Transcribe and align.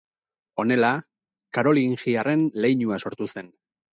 Honela, 0.61 0.89
karolingiarren 1.57 2.47
leinua 2.65 3.01
sortu 3.07 3.31
zen. 3.37 3.53